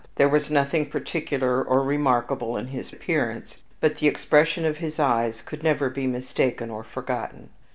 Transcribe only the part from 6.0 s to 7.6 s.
mistaken or forgotten.